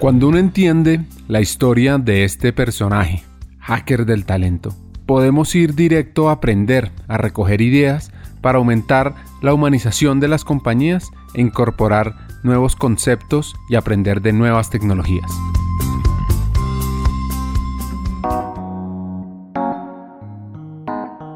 Cuando 0.00 0.28
uno 0.28 0.38
entiende 0.38 1.04
la 1.28 1.42
historia 1.42 1.98
de 1.98 2.24
este 2.24 2.54
personaje, 2.54 3.22
hacker 3.58 4.06
del 4.06 4.24
talento, 4.24 4.74
podemos 5.04 5.54
ir 5.54 5.74
directo 5.74 6.30
a 6.30 6.32
aprender, 6.32 6.90
a 7.06 7.18
recoger 7.18 7.60
ideas 7.60 8.10
para 8.40 8.56
aumentar 8.56 9.16
la 9.42 9.52
humanización 9.52 10.18
de 10.18 10.28
las 10.28 10.42
compañías 10.42 11.10
e 11.34 11.42
incorporar 11.42 12.14
nuevos 12.42 12.76
conceptos 12.76 13.54
y 13.68 13.74
aprender 13.74 14.22
de 14.22 14.32
nuevas 14.32 14.70
tecnologías. 14.70 15.30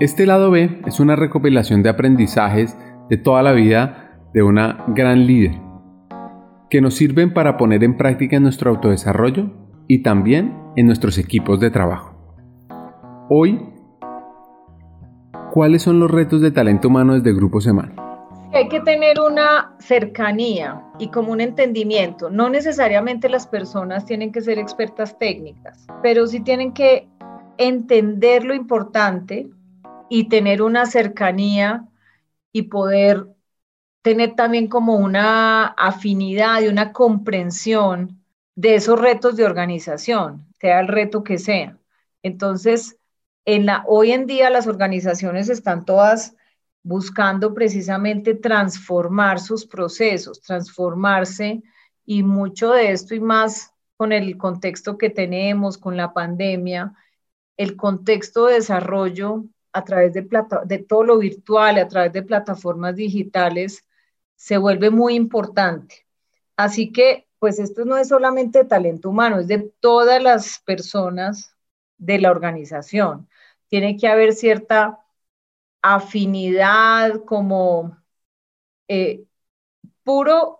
Este 0.00 0.24
lado 0.24 0.50
B 0.50 0.80
es 0.86 1.00
una 1.00 1.16
recopilación 1.16 1.82
de 1.82 1.90
aprendizajes 1.90 2.74
de 3.10 3.18
toda 3.18 3.42
la 3.42 3.52
vida 3.52 4.16
de 4.32 4.42
una 4.42 4.82
gran 4.88 5.26
líder 5.26 5.63
que 6.74 6.80
nos 6.80 6.94
sirven 6.96 7.32
para 7.32 7.56
poner 7.56 7.84
en 7.84 7.96
práctica 7.96 8.40
nuestro 8.40 8.68
autodesarrollo 8.68 9.48
y 9.86 10.02
también 10.02 10.58
en 10.74 10.86
nuestros 10.86 11.18
equipos 11.18 11.60
de 11.60 11.70
trabajo. 11.70 12.16
Hoy, 13.30 13.60
¿cuáles 15.52 15.82
son 15.82 16.00
los 16.00 16.10
retos 16.10 16.40
de 16.40 16.50
talento 16.50 16.88
humano 16.88 17.14
desde 17.14 17.32
Grupo 17.32 17.60
Semana? 17.60 17.94
Hay 18.52 18.68
que 18.68 18.80
tener 18.80 19.20
una 19.20 19.76
cercanía 19.78 20.82
y 20.98 21.12
como 21.12 21.30
un 21.30 21.40
entendimiento. 21.40 22.28
No 22.28 22.50
necesariamente 22.50 23.28
las 23.28 23.46
personas 23.46 24.04
tienen 24.04 24.32
que 24.32 24.40
ser 24.40 24.58
expertas 24.58 25.16
técnicas, 25.16 25.86
pero 26.02 26.26
sí 26.26 26.40
tienen 26.40 26.72
que 26.72 27.06
entender 27.56 28.44
lo 28.44 28.52
importante 28.52 29.48
y 30.10 30.28
tener 30.28 30.60
una 30.60 30.86
cercanía 30.86 31.84
y 32.50 32.62
poder 32.62 33.28
tener 34.04 34.34
también 34.34 34.68
como 34.68 34.96
una 34.96 35.64
afinidad 35.68 36.60
y 36.60 36.68
una 36.68 36.92
comprensión 36.92 38.22
de 38.54 38.74
esos 38.74 39.00
retos 39.00 39.34
de 39.34 39.46
organización, 39.46 40.46
sea 40.60 40.80
el 40.80 40.88
reto 40.88 41.24
que 41.24 41.38
sea. 41.38 41.78
Entonces, 42.22 42.98
en 43.46 43.64
la, 43.64 43.82
hoy 43.88 44.12
en 44.12 44.26
día 44.26 44.50
las 44.50 44.66
organizaciones 44.66 45.48
están 45.48 45.86
todas 45.86 46.36
buscando 46.82 47.54
precisamente 47.54 48.34
transformar 48.34 49.40
sus 49.40 49.64
procesos, 49.64 50.42
transformarse 50.42 51.62
y 52.04 52.22
mucho 52.22 52.72
de 52.72 52.92
esto 52.92 53.14
y 53.14 53.20
más 53.20 53.72
con 53.96 54.12
el 54.12 54.36
contexto 54.36 54.98
que 54.98 55.08
tenemos, 55.08 55.78
con 55.78 55.96
la 55.96 56.12
pandemia, 56.12 56.92
el 57.56 57.74
contexto 57.74 58.48
de 58.48 58.56
desarrollo 58.56 59.46
a 59.72 59.82
través 59.82 60.12
de, 60.12 60.24
plata, 60.24 60.60
de 60.66 60.80
todo 60.80 61.04
lo 61.04 61.16
virtual, 61.16 61.78
a 61.78 61.88
través 61.88 62.12
de 62.12 62.22
plataformas 62.22 62.96
digitales, 62.96 63.82
se 64.36 64.58
vuelve 64.58 64.90
muy 64.90 65.14
importante. 65.14 66.06
Así 66.56 66.92
que, 66.92 67.28
pues 67.38 67.58
esto 67.58 67.84
no 67.84 67.96
es 67.96 68.08
solamente 68.08 68.64
talento 68.64 69.10
humano, 69.10 69.38
es 69.40 69.48
de 69.48 69.72
todas 69.80 70.22
las 70.22 70.60
personas 70.60 71.56
de 71.98 72.18
la 72.18 72.30
organización. 72.30 73.28
Tiene 73.68 73.96
que 73.96 74.08
haber 74.08 74.34
cierta 74.34 75.00
afinidad, 75.82 77.24
como 77.24 77.98
eh, 78.88 79.24
puro 80.04 80.58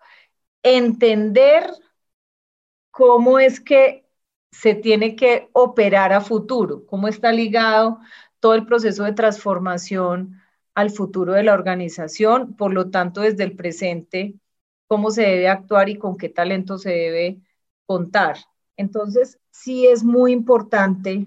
entender 0.62 1.70
cómo 2.90 3.38
es 3.38 3.60
que 3.60 4.06
se 4.50 4.74
tiene 4.74 5.16
que 5.16 5.50
operar 5.52 6.12
a 6.12 6.20
futuro, 6.20 6.86
cómo 6.86 7.08
está 7.08 7.32
ligado 7.32 7.98
todo 8.40 8.54
el 8.54 8.66
proceso 8.66 9.04
de 9.04 9.12
transformación 9.12 10.40
al 10.74 10.90
futuro 10.90 11.32
de 11.34 11.44
la 11.44 11.54
organización, 11.54 12.56
por 12.56 12.72
lo 12.72 12.90
tanto, 12.90 13.20
desde 13.20 13.44
el 13.44 13.56
presente, 13.56 14.34
cómo 14.86 15.10
se 15.10 15.22
debe 15.22 15.48
actuar 15.48 15.88
y 15.88 15.98
con 15.98 16.16
qué 16.16 16.28
talento 16.28 16.78
se 16.78 16.90
debe 16.90 17.40
contar. 17.86 18.36
Entonces, 18.76 19.38
sí 19.50 19.86
es 19.86 20.04
muy 20.04 20.32
importante, 20.32 21.26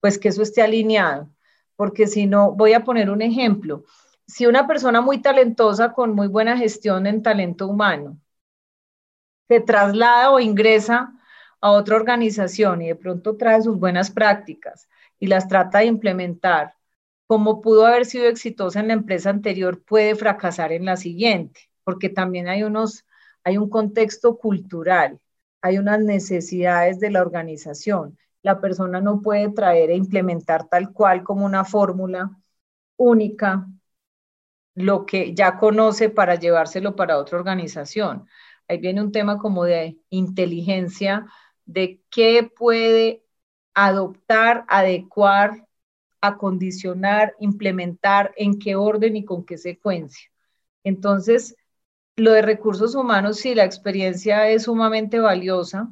pues, 0.00 0.18
que 0.18 0.28
eso 0.28 0.42
esté 0.42 0.62
alineado, 0.62 1.30
porque 1.76 2.06
si 2.06 2.26
no, 2.26 2.52
voy 2.52 2.74
a 2.74 2.84
poner 2.84 3.10
un 3.10 3.22
ejemplo. 3.22 3.84
Si 4.26 4.46
una 4.46 4.66
persona 4.66 5.00
muy 5.00 5.20
talentosa 5.22 5.92
con 5.92 6.14
muy 6.14 6.28
buena 6.28 6.56
gestión 6.56 7.06
en 7.06 7.22
talento 7.22 7.66
humano 7.68 8.18
se 9.48 9.60
traslada 9.60 10.30
o 10.30 10.40
ingresa 10.40 11.12
a 11.60 11.70
otra 11.70 11.96
organización 11.96 12.82
y 12.82 12.88
de 12.88 12.96
pronto 12.96 13.36
trae 13.36 13.62
sus 13.62 13.78
buenas 13.78 14.10
prácticas 14.10 14.88
y 15.18 15.26
las 15.26 15.48
trata 15.48 15.78
de 15.78 15.86
implementar, 15.86 16.74
como 17.34 17.60
pudo 17.60 17.84
haber 17.84 18.06
sido 18.06 18.26
exitosa 18.26 18.78
en 18.78 18.86
la 18.86 18.94
empresa 18.94 19.28
anterior, 19.28 19.82
puede 19.82 20.14
fracasar 20.14 20.70
en 20.70 20.84
la 20.84 20.96
siguiente, 20.96 21.62
porque 21.82 22.08
también 22.08 22.46
hay 22.46 22.62
unos, 22.62 23.04
hay 23.42 23.58
un 23.58 23.68
contexto 23.68 24.38
cultural, 24.38 25.18
hay 25.60 25.78
unas 25.78 25.98
necesidades 25.98 27.00
de 27.00 27.10
la 27.10 27.22
organización. 27.22 28.16
La 28.42 28.60
persona 28.60 29.00
no 29.00 29.20
puede 29.20 29.50
traer 29.50 29.90
e 29.90 29.96
implementar 29.96 30.68
tal 30.68 30.92
cual 30.92 31.24
como 31.24 31.44
una 31.44 31.64
fórmula 31.64 32.30
única 32.96 33.66
lo 34.76 35.04
que 35.04 35.34
ya 35.34 35.58
conoce 35.58 36.10
para 36.10 36.36
llevárselo 36.36 36.94
para 36.94 37.18
otra 37.18 37.36
organización. 37.36 38.28
Ahí 38.68 38.78
viene 38.78 39.02
un 39.02 39.10
tema 39.10 39.38
como 39.38 39.64
de 39.64 39.98
inteligencia, 40.08 41.26
de 41.64 42.00
qué 42.10 42.48
puede 42.56 43.24
adoptar, 43.74 44.64
adecuar 44.68 45.66
acondicionar, 46.26 47.34
implementar, 47.40 48.32
en 48.36 48.58
qué 48.58 48.76
orden 48.76 49.16
y 49.16 49.24
con 49.24 49.44
qué 49.44 49.58
secuencia. 49.58 50.30
Entonces, 50.84 51.56
lo 52.16 52.32
de 52.32 52.42
recursos 52.42 52.94
humanos, 52.94 53.38
sí, 53.38 53.54
la 53.54 53.64
experiencia 53.64 54.48
es 54.48 54.64
sumamente 54.64 55.18
valiosa, 55.18 55.90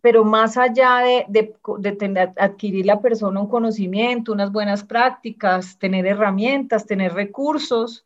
pero 0.00 0.24
más 0.24 0.56
allá 0.56 0.98
de, 1.28 1.54
de, 1.78 1.92
tener, 1.92 2.32
adquirir 2.36 2.86
la 2.86 3.00
persona 3.00 3.40
un 3.40 3.48
conocimiento, 3.48 4.32
unas 4.32 4.50
buenas 4.50 4.82
prácticas, 4.84 5.78
tener 5.78 6.06
herramientas, 6.06 6.86
tener 6.86 7.14
recursos, 7.14 8.04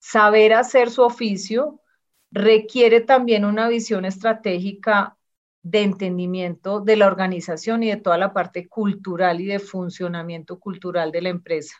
saber 0.00 0.52
hacer 0.52 0.90
su 0.90 1.02
oficio, 1.02 1.80
requiere 2.32 3.00
también 3.00 3.44
una 3.44 3.68
visión 3.68 4.04
estratégica 4.04 5.16
de 5.62 5.82
entendimiento 5.82 6.80
de 6.80 6.96
la 6.96 7.06
organización 7.06 7.82
y 7.82 7.90
de 7.90 7.96
toda 7.96 8.18
la 8.18 8.32
parte 8.32 8.68
cultural 8.68 9.40
y 9.40 9.46
de 9.46 9.58
funcionamiento 9.60 10.58
cultural 10.58 11.12
de 11.12 11.22
la 11.22 11.28
empresa, 11.28 11.76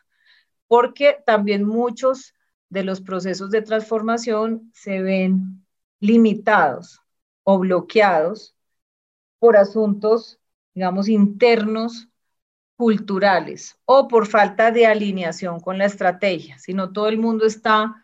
porque 0.68 1.18
también 1.26 1.64
muchos 1.64 2.34
de 2.68 2.84
los 2.84 3.00
procesos 3.00 3.50
de 3.50 3.62
transformación 3.62 4.70
se 4.72 5.02
ven 5.02 5.64
limitados 6.00 7.00
o 7.42 7.58
bloqueados 7.58 8.54
por 9.38 9.56
asuntos, 9.56 10.40
digamos, 10.74 11.08
internos 11.08 12.08
culturales 12.76 13.78
o 13.84 14.08
por 14.08 14.26
falta 14.26 14.70
de 14.70 14.86
alineación 14.86 15.60
con 15.60 15.78
la 15.78 15.84
estrategia. 15.84 16.58
Si 16.58 16.72
no 16.72 16.92
todo 16.92 17.08
el 17.08 17.18
mundo 17.18 17.44
está, 17.44 17.94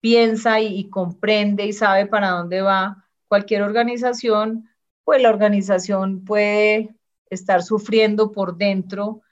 piensa 0.00 0.60
y, 0.60 0.78
y 0.78 0.90
comprende 0.90 1.66
y 1.66 1.72
sabe 1.72 2.06
para 2.06 2.30
dónde 2.30 2.62
va 2.62 3.08
cualquier 3.28 3.62
organización, 3.62 4.68
pues 5.04 5.22
la 5.22 5.30
organización 5.30 6.24
puede 6.24 6.94
estar 7.30 7.62
sufriendo 7.62 8.32
por 8.32 8.56
dentro 8.56 9.22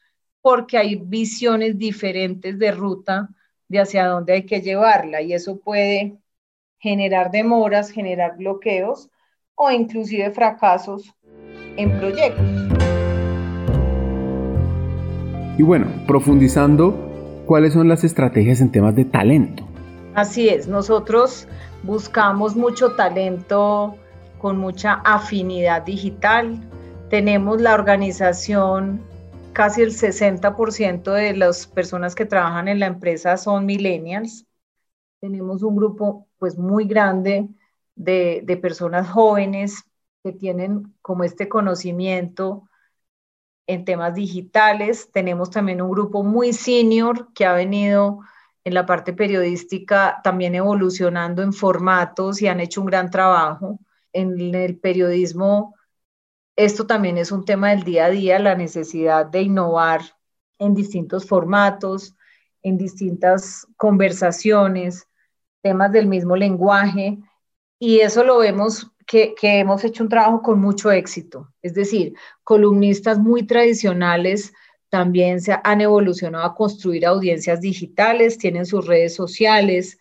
porque 0.42 0.78
hay 0.78 0.97
visiones 0.97 1.78
diferentes 1.78 2.58
de 2.58 2.72
ruta 2.72 3.28
de 3.69 3.80
hacia 3.80 4.06
dónde 4.06 4.32
hay 4.32 4.47
que 4.47 4.60
llevarla 4.62 5.22
y 5.22 5.32
eso 5.32 5.60
puede 5.60 6.16
generar 6.78 7.30
demoras, 7.30 7.91
generar 7.91 8.36
bloqueos 8.36 9.10
o 9.54 9.70
inclusive 9.70 10.30
fracasos 10.30 11.14
en 11.76 11.98
proyectos. 11.98 12.47
Y 15.59 15.62
bueno, 15.62 15.86
profundizando, 16.06 17.42
¿cuáles 17.47 17.75
son 17.75 17.86
las 17.86 18.03
estrategias 18.03 18.62
en 18.62 18.72
temas 18.72 18.97
de 18.97 19.04
talento? 19.04 19.69
Así 20.14 20.48
es, 20.48 20.66
nosotros 20.66 21.47
buscamos 21.82 22.56
mucho 22.56 22.92
talento 22.92 23.97
con 24.41 24.59
mucha 24.59 24.95
afinidad 25.04 25.83
digital. 25.83 26.59
Tenemos 27.10 27.60
la 27.60 27.75
organización, 27.75 29.04
casi 29.53 29.83
el 29.83 29.92
60% 29.92 31.13
de 31.13 31.37
las 31.37 31.66
personas 31.66 32.15
que 32.15 32.25
trabajan 32.25 32.69
en 32.69 32.81
la 32.81 32.87
empresa 32.87 33.37
son 33.37 33.66
millennials. 33.66 34.47
Tenemos 35.21 35.63
un 35.63 35.77
grupo 35.77 36.27
pues 36.39 36.57
muy 36.57 36.87
grande 36.87 37.48
de, 37.95 38.41
de 38.45 38.57
personas 38.57 39.09
jóvenes 39.09 39.84
que 40.25 40.33
tienen 40.33 40.95
como 41.03 41.25
este 41.25 41.48
conocimiento 41.48 42.69
en 43.66 43.84
temas 43.84 44.15
digitales. 44.15 45.10
Tenemos 45.13 45.51
también 45.51 45.83
un 45.83 45.91
grupo 45.91 46.22
muy 46.22 46.53
senior 46.53 47.33
que 47.34 47.45
ha 47.45 47.53
venido 47.53 48.21
en 48.65 48.75
la 48.75 48.87
parte 48.87 49.13
periodística 49.13 50.21
también 50.25 50.54
evolucionando 50.54 51.42
en 51.42 51.53
formatos 51.53 52.41
y 52.42 52.48
han 52.48 52.60
hecho 52.60 52.81
un 52.81 52.87
gran 52.87 53.10
trabajo 53.10 53.78
en 54.12 54.54
el 54.54 54.78
periodismo 54.78 55.74
esto 56.57 56.86
también 56.86 57.16
es 57.16 57.33
un 57.33 57.47
tema 57.47 57.71
del 57.71 57.84
día 57.84 58.07
a 58.07 58.10
día, 58.10 58.39
la 58.39 58.54
necesidad 58.54 59.24
de 59.24 59.42
innovar 59.42 60.03
en 60.59 60.74
distintos 60.74 61.27
formatos, 61.27 62.15
en 62.62 62.77
distintas 62.77 63.66
conversaciones, 63.78 65.09
temas 65.62 65.91
del 65.91 66.07
mismo 66.07 66.36
lenguaje, 66.36 67.18
y 67.78 68.01
eso 68.01 68.24
lo 68.24 68.39
vemos 68.39 68.91
que, 69.07 69.34
hemos 69.41 69.84
hecho 69.84 70.03
un 70.03 70.10
trabajo 70.10 70.42
con 70.42 70.60
mucho 70.60 70.91
éxito. 70.91 71.48
Es 71.63 71.72
decir, 71.72 72.15
columnistas 72.45 73.18
muy 73.18 73.47
tradicionales 73.47 74.53
también 74.91 75.41
se 75.41 75.56
han 75.65 75.80
evolucionado 75.80 76.45
a 76.45 76.54
construir 76.54 77.06
audiencias 77.06 77.63
digitales, 77.63 78.36
tienen 78.36 78.66
sus 78.66 78.86
redes 78.86 79.15
sociales, 79.15 79.98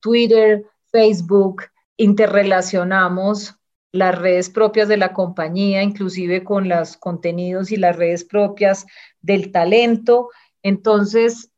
Twitter, 0.00 0.64
Facebook, 0.90 1.64
interrelacionamos 1.98 3.56
las 3.92 4.18
redes 4.18 4.48
propias 4.48 4.88
de 4.88 4.96
la 4.96 5.12
compañía, 5.12 5.82
inclusive 5.82 6.44
con 6.44 6.68
los 6.68 6.96
contenidos 6.96 7.70
y 7.70 7.76
las 7.76 7.96
redes 7.96 8.24
propias 8.24 8.86
del 9.20 9.52
talento. 9.52 10.30
Entonces, 10.62 11.50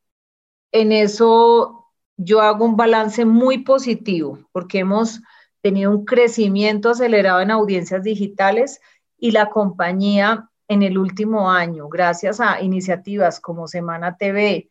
en 0.73 0.93
eso 0.93 1.87
yo 2.17 2.41
hago 2.41 2.65
un 2.65 2.77
balance 2.77 3.25
muy 3.25 3.59
positivo 3.59 4.39
porque 4.53 4.81
hemos 4.81 5.21
tenido 5.61 5.91
un 5.91 6.05
crecimiento 6.05 6.91
acelerado 6.91 7.41
en 7.41 7.51
audiencias 7.51 8.03
digitales 8.03 8.81
y 9.19 9.33
la 9.33 9.51
compañía 9.51 10.51
en 10.69 10.83
el 10.83 10.99
último 10.99 11.51
año, 11.51 11.89
gracias 11.89 12.41
a 12.41 12.63
iniciativas 12.63 13.41
como 13.41 13.67
Semana 13.67 14.17
TV, 14.17 14.71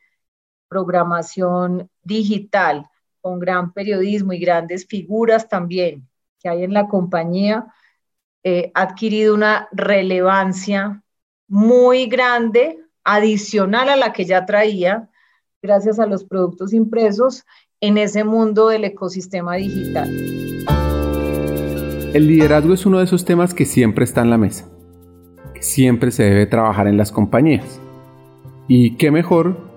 programación 0.70 1.92
digital, 2.02 2.89
con 3.22 3.40
gran 3.40 3.74
periodismo 3.74 4.34
y 4.34 4.40
grandes 4.40 4.86
figuras 4.86 5.48
también 5.48 6.10
que 6.40 6.50
hay 6.50 6.64
en 6.64 6.74
la 6.74 6.88
compañía, 6.88 7.68
eh, 8.44 8.72
ha 8.74 8.84
adquirido 8.84 9.36
una 9.36 9.68
relevancia 9.72 11.04
muy 11.48 12.06
grande, 12.08 12.80
adicional 13.04 13.90
a 13.90 13.96
la 13.96 14.14
que 14.14 14.26
ya 14.26 14.46
traía, 14.46 15.10
gracias 15.62 16.00
a 16.00 16.06
los 16.06 16.24
productos 16.24 16.74
impresos 16.74 17.44
en 17.82 17.98
ese 17.98 18.24
mundo 18.24 18.70
del 18.70 18.86
ecosistema 18.86 19.56
digital. 19.56 20.10
El 22.14 22.28
liderazgo 22.28 22.74
es 22.74 22.86
uno 22.86 23.00
de 23.00 23.06
esos 23.06 23.26
temas 23.26 23.54
que 23.54 23.66
siempre 23.66 24.04
está 24.04 24.22
en 24.22 24.30
la 24.30 24.38
mesa, 24.38 24.68
que 25.54 25.62
siempre 25.62 26.12
se 26.12 26.24
debe 26.24 26.46
trabajar 26.46 26.88
en 26.88 26.98
las 26.98 27.12
compañías. 27.12 27.80
Y 28.68 28.96
qué 28.98 29.12
mejor 29.12 29.69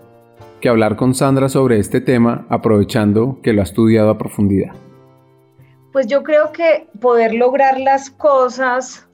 que 0.62 0.70
hablar 0.70 0.96
con 0.96 1.14
Sandra 1.14 1.50
sobre 1.50 1.78
este 1.78 2.00
tema 2.00 2.46
aprovechando 2.48 3.40
que 3.42 3.52
lo 3.52 3.60
ha 3.60 3.64
estudiado 3.64 4.08
a 4.08 4.16
profundidad. 4.16 4.72
Pues 5.92 6.06
yo 6.06 6.22
creo 6.22 6.52
que 6.52 6.88
poder 7.00 7.34
lograr 7.34 7.78
las 7.78 8.10
cosas, 8.10 9.06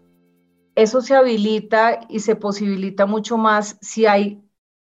eso 0.77 1.01
se 1.01 1.17
habilita 1.17 2.01
y 2.09 2.21
se 2.21 2.37
posibilita 2.37 3.07
mucho 3.07 3.37
más 3.37 3.79
si 3.81 4.07
hay 4.07 4.41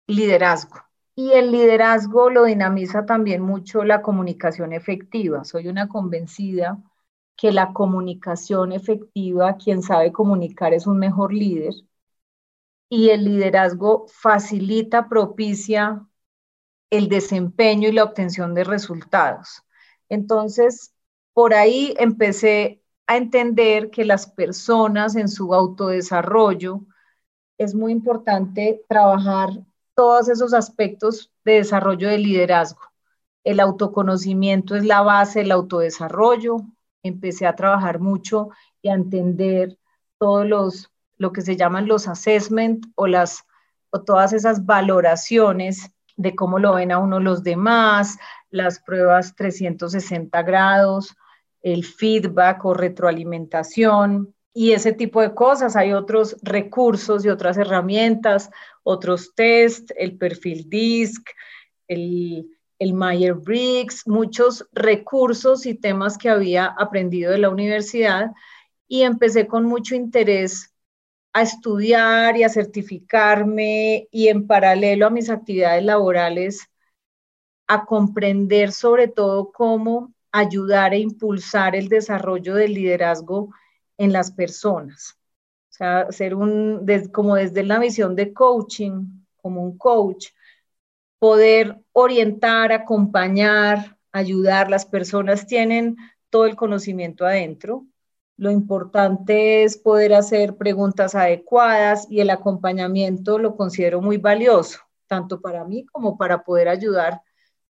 liderazgo. 0.06 0.76
Y 1.16 1.32
el 1.32 1.52
liderazgo 1.52 2.30
lo 2.30 2.44
dinamiza 2.44 3.06
también 3.06 3.42
mucho 3.42 3.84
la 3.84 4.02
comunicación 4.02 4.74
efectiva. 4.74 5.44
Soy 5.46 5.70
una 5.70 5.88
convencida 5.88 6.78
que 7.36 7.52
la 7.52 7.74
comunicación 7.74 8.74
efectiva, 8.74 9.56
quien 9.56 9.82
sabe 9.82 10.12
comunicar 10.12 10.74
es 10.74 10.86
un 10.86 11.00
mejor 11.00 11.34
líder. 11.34 11.74
Y 12.90 13.10
el 13.10 13.24
liderazgo 13.24 14.06
facilita, 14.10 15.08
propicia 15.08 16.08
el 16.92 17.10
desempeño 17.10 17.90
y 17.90 17.94
la 17.94 18.04
obtención 18.04 18.54
de 18.54 18.64
resultados. 18.64 19.64
Entonces, 20.10 20.94
por 21.34 21.54
ahí 21.54 21.96
empecé 21.98 22.84
a 23.08 23.18
entender 23.18 23.90
que 23.90 24.06
las 24.06 24.28
personas 24.28 25.16
en 25.16 25.30
su 25.30 25.54
autodesarrollo 25.56 26.82
es 27.58 27.74
muy 27.74 27.92
importante 27.92 28.84
trabajar 28.88 29.50
todos 29.96 30.30
esos 30.30 30.54
aspectos 30.54 31.32
de 31.46 31.54
desarrollo 31.54 32.10
de 32.10 32.18
liderazgo. 32.18 32.82
El 33.44 33.60
autoconocimiento 33.60 34.76
es 34.76 34.86
la 34.86 35.02
base 35.02 35.40
del 35.40 35.52
autodesarrollo, 35.52 36.58
empecé 37.04 37.48
a 37.48 37.56
trabajar 37.56 38.00
mucho 38.00 38.50
y 38.82 38.90
a 38.90 38.94
entender 38.94 39.78
todos 40.18 40.46
los, 40.46 40.92
lo 41.18 41.32
que 41.32 41.42
se 41.42 41.56
llaman 41.56 41.88
los 41.88 42.08
assessment 42.08 42.86
o, 42.96 43.08
las, 43.08 43.46
o 43.92 44.02
todas 44.02 44.34
esas 44.34 44.66
valoraciones 44.66 45.92
de 46.22 46.36
cómo 46.36 46.60
lo 46.60 46.76
ven 46.76 46.92
a 46.92 47.00
uno 47.00 47.20
los 47.20 47.44
demás, 47.44 48.18
las 48.50 48.80
pruebas 48.80 49.36
360 49.36 50.42
grados, 50.44 51.16
el 51.62 51.84
feedback 51.86 52.66
o 52.66 52.74
retroalimentación 52.74 54.34
y 54.54 54.72
ese 54.72 54.94
tipo 54.94 55.22
de 55.22 55.34
cosas. 55.34 55.76
Hay 55.76 55.94
otros 55.94 56.38
recursos 56.42 57.26
y 57.26 57.30
otras 57.30 57.58
herramientas, 57.58 58.50
otros 58.84 59.34
test, 59.36 59.92
el 59.96 60.18
perfil 60.18 60.70
DISC, 60.70 61.30
el, 61.88 62.48
el 62.80 62.94
Meyer-Briggs, 62.94 64.08
muchos 64.08 64.68
recursos 64.72 65.66
y 65.66 65.76
temas 65.76 66.18
que 66.18 66.30
había 66.30 66.66
aprendido 66.66 67.32
de 67.32 67.38
la 67.38 67.50
universidad 67.50 68.32
y 68.88 69.04
empecé 69.04 69.48
con 69.48 69.66
mucho 69.66 69.96
interés 69.96 70.71
a 71.34 71.42
estudiar 71.44 72.38
y 72.38 72.44
a 72.44 72.50
certificarme 72.50 74.08
y 74.12 74.28
en 74.28 74.48
paralelo 74.48 75.08
a 75.08 75.10
mis 75.10 75.30
actividades 75.30 75.84
laborales 75.84 76.70
a 77.68 77.86
comprender 77.86 78.72
sobre 78.72 79.08
todo 79.08 79.52
cómo 79.52 80.14
ayudar 80.32 80.94
e 80.94 81.00
impulsar 81.00 81.76
el 81.76 81.88
desarrollo 81.88 82.56
del 82.56 82.74
liderazgo 82.74 83.54
en 83.98 84.12
las 84.12 84.32
personas. 84.32 85.18
O 85.70 85.74
sea, 85.74 86.12
ser 86.12 86.36
un, 86.36 86.86
como 87.14 87.36
desde 87.36 87.64
la 87.64 87.80
visión 87.80 88.16
de 88.16 88.34
coaching, 88.34 89.06
como 89.38 89.64
un 89.64 89.78
coach, 89.78 90.28
poder 91.20 91.82
orientar, 91.94 92.72
acompañar, 92.72 93.98
ayudar. 94.12 94.70
Las 94.70 94.86
personas 94.86 95.48
tienen 95.48 95.98
todo 96.30 96.46
el 96.46 96.56
conocimiento 96.56 97.26
adentro. 97.26 97.86
Lo 98.38 98.52
importante 98.52 99.64
es 99.64 99.78
poder 99.78 100.14
hacer 100.14 100.58
preguntas 100.58 101.16
adecuadas 101.16 102.08
y 102.10 102.22
el 102.22 102.30
acompañamiento 102.30 103.38
lo 103.38 103.56
considero 103.56 104.02
muy 104.02 104.18
valioso, 104.18 104.80
tanto 105.08 105.42
para 105.42 105.64
mí 105.64 105.86
como 105.86 106.18
para 106.18 106.44
poder 106.44 106.68
ayudar 106.70 107.22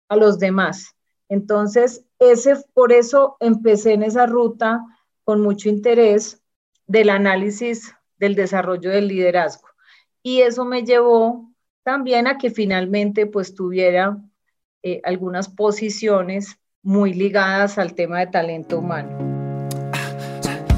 a 0.08 0.16
los 0.16 0.38
demás. 0.38 0.94
Entonces, 1.28 2.04
ese, 2.18 2.56
por 2.74 2.92
eso 2.92 3.36
empecé 3.40 3.94
en 3.94 4.02
esa 4.02 4.26
ruta 4.26 4.84
con 5.24 5.40
mucho 5.40 5.68
interés 5.68 6.42
del 6.86 7.10
análisis 7.10 7.94
del 8.18 8.34
desarrollo 8.34 8.90
del 8.90 9.08
liderazgo. 9.08 9.68
Y 10.22 10.42
eso 10.42 10.64
me 10.64 10.84
llevó 10.84 11.50
también 11.82 12.26
a 12.26 12.36
que 12.36 12.50
finalmente 12.50 13.26
pues 13.26 13.54
tuviera 13.54 14.18
eh, 14.82 15.00
algunas 15.04 15.48
posiciones 15.48 16.58
muy 16.82 17.14
ligadas 17.14 17.78
al 17.78 17.94
tema 17.94 18.20
de 18.20 18.26
talento 18.26 18.78
humano. 18.78 19.29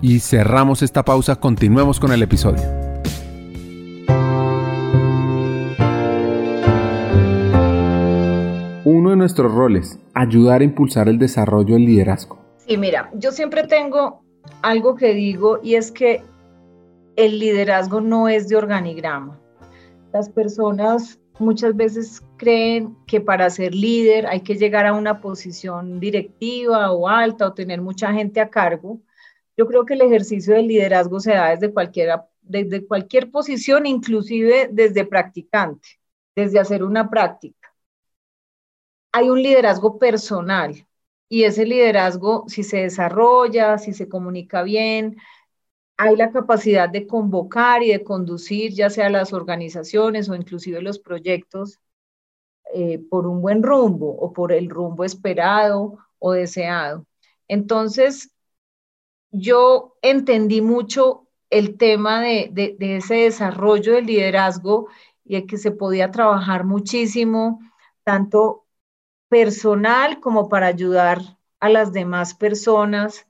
y 0.00 0.20
cerramos 0.20 0.82
esta 0.82 1.04
pausa. 1.04 1.36
Continuemos 1.36 2.00
con 2.00 2.12
el 2.12 2.22
episodio. 2.22 2.62
Uno 8.84 9.10
de 9.10 9.16
nuestros 9.16 9.52
roles, 9.52 9.98
ayudar 10.14 10.60
a 10.60 10.64
impulsar 10.64 11.08
el 11.08 11.18
desarrollo 11.18 11.74
del 11.74 11.86
liderazgo. 11.86 12.38
Sí, 12.58 12.76
mira, 12.76 13.10
yo 13.14 13.32
siempre 13.32 13.66
tengo 13.66 14.22
algo 14.62 14.94
que 14.94 15.12
digo 15.12 15.58
y 15.62 15.74
es 15.74 15.90
que 15.90 16.22
el 17.16 17.38
liderazgo 17.38 18.00
no 18.00 18.28
es 18.28 18.48
de 18.48 18.56
organigrama. 18.56 19.40
Las 20.12 20.28
personas 20.28 21.18
muchas 21.38 21.74
veces 21.76 22.22
creen 22.36 22.96
que 23.06 23.20
para 23.20 23.50
ser 23.50 23.74
líder 23.74 24.26
hay 24.26 24.40
que 24.40 24.54
llegar 24.54 24.86
a 24.86 24.92
una 24.92 25.20
posición 25.20 25.98
directiva 26.00 26.92
o 26.92 27.08
alta 27.08 27.48
o 27.48 27.54
tener 27.54 27.80
mucha 27.80 28.12
gente 28.12 28.40
a 28.40 28.48
cargo. 28.48 29.00
Yo 29.56 29.66
creo 29.66 29.84
que 29.84 29.94
el 29.94 30.02
ejercicio 30.02 30.54
del 30.54 30.68
liderazgo 30.68 31.20
se 31.20 31.32
da 31.32 31.50
desde, 31.50 31.72
cualquiera, 31.72 32.26
desde 32.42 32.86
cualquier 32.86 33.30
posición, 33.30 33.86
inclusive 33.86 34.68
desde 34.70 35.04
practicante, 35.06 35.88
desde 36.34 36.58
hacer 36.60 36.82
una 36.82 37.08
práctica. 37.10 37.74
Hay 39.12 39.30
un 39.30 39.42
liderazgo 39.42 39.98
personal, 39.98 40.86
y 41.28 41.44
ese 41.44 41.66
liderazgo, 41.66 42.44
si 42.48 42.62
se 42.62 42.78
desarrolla, 42.78 43.78
si 43.78 43.92
se 43.92 44.08
comunica 44.08 44.62
bien, 44.62 45.16
hay 45.96 46.16
la 46.16 46.30
capacidad 46.30 46.88
de 46.88 47.06
convocar 47.06 47.82
y 47.82 47.88
de 47.92 48.04
conducir 48.04 48.72
ya 48.72 48.90
sea 48.90 49.10
las 49.10 49.32
organizaciones 49.32 50.28
o 50.28 50.34
inclusive 50.34 50.82
los 50.82 50.98
proyectos 50.98 51.80
eh, 52.74 52.98
por 53.10 53.26
un 53.26 53.40
buen 53.42 53.62
rumbo 53.62 54.10
o 54.10 54.32
por 54.32 54.52
el 54.52 54.68
rumbo 54.70 55.04
esperado 55.04 55.98
o 56.18 56.32
deseado. 56.32 57.06
Entonces, 57.48 58.32
yo 59.30 59.96
entendí 60.02 60.60
mucho 60.60 61.28
el 61.50 61.76
tema 61.76 62.20
de, 62.20 62.50
de, 62.52 62.96
ese 62.96 63.14
desarrollo 63.14 63.94
del 63.94 64.06
liderazgo 64.06 64.88
y 65.24 65.36
el 65.36 65.46
que 65.46 65.58
se 65.58 65.70
podía 65.70 66.10
trabajar 66.10 66.64
muchísimo, 66.64 67.60
tanto 68.04 68.66
personal 69.28 70.20
como 70.20 70.48
para 70.48 70.66
ayudar 70.66 71.20
a 71.60 71.68
las 71.68 71.92
demás 71.92 72.34
personas 72.34 73.26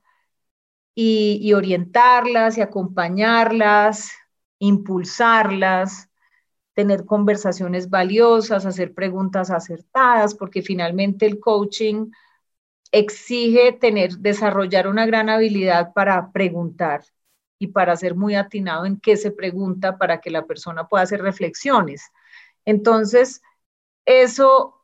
y, 0.95 1.39
y 1.43 1.53
orientarlas 1.53 2.59
y 2.59 2.61
acompañarlas, 2.63 4.11
impulsarlas, 4.59 6.11
tener 6.75 7.07
conversaciones 7.07 7.89
valiosas, 7.89 8.67
hacer 8.67 8.95
preguntas 8.95 9.51
acertadas, 9.51 10.35
porque 10.35 10.63
finalmente 10.63 11.27
el 11.27 11.41
coaching 11.41 12.11
exige 12.99 13.73
tener, 13.73 14.19
desarrollar 14.19 14.89
una 14.89 15.05
gran 15.05 15.29
habilidad 15.29 15.93
para 15.93 16.33
preguntar 16.33 17.05
y 17.59 17.69
para 17.69 17.97
ser 17.97 18.15
muy 18.15 18.35
atinado 18.35 18.87
en 18.87 18.99
qué 18.99 19.17
se 19.17 19.31
pregunta 19.31 19.99
para 19.99 20.21
que 20.21 20.31
la 20.31 20.47
persona 20.47 20.89
pueda 20.89 21.05
hacer 21.05 21.21
reflexiones. 21.21 22.11
Entonces, 22.65 23.43
eso, 24.07 24.83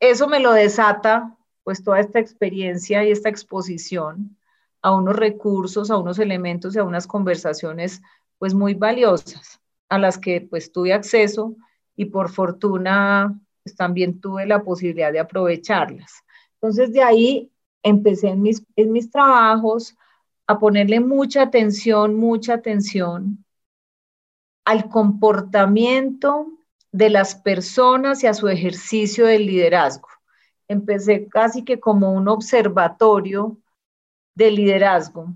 eso 0.00 0.26
me 0.26 0.40
lo 0.40 0.52
desata, 0.52 1.36
pues 1.62 1.82
toda 1.84 2.00
esta 2.00 2.18
experiencia 2.18 3.04
y 3.04 3.10
esta 3.10 3.28
exposición 3.28 4.36
a 4.82 4.92
unos 4.94 5.16
recursos, 5.16 5.90
a 5.90 5.96
unos 5.96 6.18
elementos 6.18 6.74
y 6.74 6.78
a 6.78 6.84
unas 6.84 7.06
conversaciones, 7.06 8.02
pues 8.38 8.52
muy 8.52 8.74
valiosas, 8.74 9.60
a 9.88 9.98
las 9.98 10.18
que 10.18 10.40
pues 10.40 10.72
tuve 10.72 10.92
acceso 10.92 11.56
y 11.96 12.06
por 12.06 12.30
fortuna 12.30 13.40
pues, 13.62 13.76
también 13.76 14.20
tuve 14.20 14.44
la 14.44 14.62
posibilidad 14.62 15.12
de 15.12 15.20
aprovecharlas. 15.20 16.24
Entonces, 16.64 16.94
de 16.94 17.02
ahí 17.02 17.52
empecé 17.82 18.28
en 18.28 18.40
mis, 18.40 18.64
en 18.76 18.90
mis 18.90 19.10
trabajos 19.10 19.98
a 20.46 20.58
ponerle 20.58 20.98
mucha 20.98 21.42
atención, 21.42 22.14
mucha 22.14 22.54
atención 22.54 23.44
al 24.64 24.88
comportamiento 24.88 26.46
de 26.90 27.10
las 27.10 27.34
personas 27.34 28.24
y 28.24 28.28
a 28.28 28.32
su 28.32 28.48
ejercicio 28.48 29.26
del 29.26 29.44
liderazgo. 29.44 30.08
Empecé 30.66 31.28
casi 31.28 31.64
que 31.64 31.80
como 31.80 32.14
un 32.14 32.28
observatorio 32.28 33.58
de 34.34 34.50
liderazgo 34.50 35.34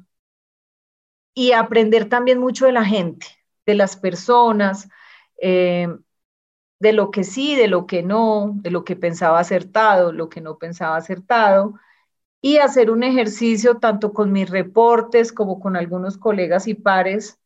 y 1.34 1.52
aprender 1.52 2.08
también 2.08 2.38
mucho 2.38 2.64
de 2.64 2.72
la 2.72 2.86
gente, 2.86 3.26
de 3.66 3.74
las 3.74 3.98
personas, 3.98 4.88
eh, 5.42 5.88
de 6.80 6.92
lo 6.92 7.10
que 7.10 7.24
sí, 7.24 7.56
de 7.56 7.68
lo 7.68 7.86
que 7.86 8.02
no, 8.02 8.52
de 8.56 8.70
lo 8.70 8.84
que 8.84 8.96
pensaba 8.96 9.40
acertado, 9.40 10.12
lo 10.12 10.28
que 10.28 10.40
no 10.40 10.58
pensaba 10.58 10.96
acertado, 10.96 11.74
y 12.40 12.58
hacer 12.58 12.90
un 12.90 13.02
ejercicio 13.02 13.78
tanto 13.78 14.12
con 14.12 14.32
mis 14.32 14.48
reportes 14.50 15.32
como 15.32 15.60
con 15.60 15.76
algunos 15.76 16.18
colegas 16.18 16.68
y 16.68 16.74
pares 16.74 17.38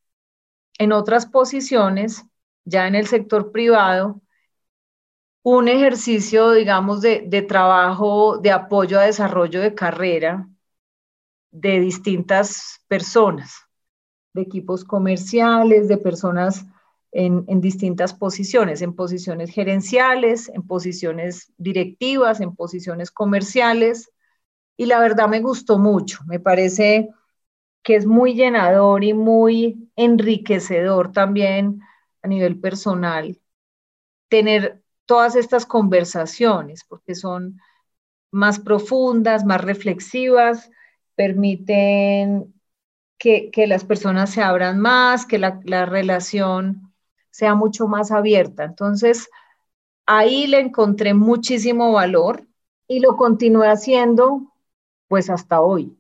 en 0.79 0.93
otras 0.93 1.27
posiciones, 1.27 2.25
ya 2.65 2.87
en 2.89 2.95
el 2.95 3.07
sector 3.07 3.53
privado, 3.53 4.21
un 5.43 5.69
ejercicio, 5.69 6.53
digamos, 6.53 7.01
de, 7.01 7.25
de 7.27 7.43
trabajo 7.43 8.39
de 8.39 8.53
apoyo 8.53 8.99
a 8.99 9.05
desarrollo 9.05 9.61
de 9.61 9.75
carrera 9.75 10.49
de 11.51 11.81
distintas 11.81 12.81
personas, 12.89 13.55
de 14.33 14.43
equipos 14.43 14.85
comerciales, 14.85 15.89
de 15.89 15.99
personas 15.99 16.65
en, 17.13 17.45
en, 17.47 17.61
distintas 17.61 18.15
posiciones, 18.15 18.83
en 18.83 18.95
posiciones 18.95 19.51
gerenciales, 19.51 20.49
en 20.49 20.67
posiciones 20.67 21.53
directivas, 21.59 22.41
en 22.41 22.57
posiciones 22.57 23.11
comerciales, 23.11 24.11
y 24.77 24.87
la 24.87 24.99
verdad 24.99 25.29
me 25.29 25.41
gustó 25.41 25.79
mucho, 25.79 26.21
me 26.27 26.41
parece 26.41 27.11
que 27.83 27.97
es 27.97 28.07
muy 28.07 28.35
llenador 28.35 29.05
y 29.05 29.13
muy 29.13 29.91
enriquecedor 29.97 31.13
también 31.13 31.81
a 32.23 32.29
nivel 32.29 32.59
personal 32.59 33.39
tener 34.29 34.83
todas 35.05 35.37
estas 35.37 35.67
conversaciones, 35.67 36.85
porque 36.85 37.15
son 37.15 37.61
más 38.31 38.59
profundas, 38.59 39.45
más 39.45 39.61
reflexivas, 39.61 40.71
permiten 41.15 42.55
que, 43.19 43.51
las 43.69 43.85
personas 43.85 44.31
se 44.31 44.43
abran 44.43 44.81
más, 44.81 45.27
que 45.27 45.39
la, 45.39 45.61
la 45.65 45.85
relación 45.85 46.92
sea 47.33 47.57
mucho 47.57 47.89
más 47.89 48.13
abierta. 48.13 48.63
Entonces, 48.63 49.29
ahí 50.07 50.47
le 50.47 50.61
encontré 50.61 51.15
muchísimo 51.15 51.91
valor 51.91 52.47
y 52.87 53.01
lo 53.01 53.17
continué 53.17 53.69
haciendo 53.69 54.53
pues 55.09 55.29
hasta 55.31 55.61
hoy. 55.61 55.99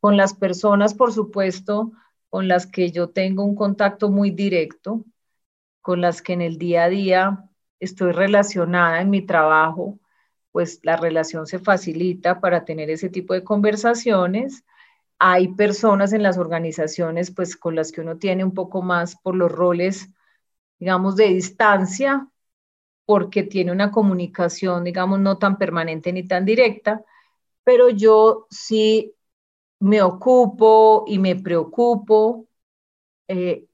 Con 0.00 0.16
las 0.16 0.34
personas, 0.34 0.94
por 0.94 1.12
supuesto, 1.12 1.92
con 2.28 2.48
las 2.48 2.66
que 2.66 2.90
yo 2.90 3.10
tengo 3.10 3.44
un 3.44 3.54
contacto 3.54 4.10
muy 4.10 4.30
directo, 4.30 5.04
con 5.80 6.00
las 6.00 6.22
que 6.22 6.32
en 6.32 6.42
el 6.42 6.58
día 6.58 6.84
a 6.84 6.88
día 6.88 7.50
estoy 7.78 8.12
relacionada 8.12 9.00
en 9.00 9.10
mi 9.10 9.22
trabajo, 9.22 9.98
pues 10.52 10.80
la 10.82 10.96
relación 10.96 11.46
se 11.46 11.58
facilita 11.58 12.40
para 12.40 12.64
tener 12.64 12.90
ese 12.90 13.08
tipo 13.08 13.34
de 13.34 13.44
conversaciones. 13.44 14.64
Hay 15.18 15.48
personas 15.48 16.12
en 16.12 16.22
las 16.22 16.38
organizaciones, 16.38 17.30
pues 17.30 17.56
con 17.56 17.74
las 17.74 17.92
que 17.92 18.00
uno 18.00 18.16
tiene 18.18 18.44
un 18.44 18.54
poco 18.54 18.82
más 18.82 19.16
por 19.16 19.34
los 19.34 19.52
roles, 19.52 20.10
digamos, 20.82 21.14
de 21.14 21.28
distancia, 21.28 22.28
porque 23.04 23.44
tiene 23.44 23.70
una 23.70 23.92
comunicación, 23.92 24.82
digamos, 24.82 25.20
no 25.20 25.38
tan 25.38 25.56
permanente 25.56 26.12
ni 26.12 26.26
tan 26.26 26.44
directa, 26.44 27.04
pero 27.62 27.88
yo 27.88 28.48
sí 28.50 29.14
me 29.78 30.02
ocupo 30.02 31.04
y 31.06 31.20
me 31.20 31.36
preocupo 31.36 32.48
eh, 33.28 33.66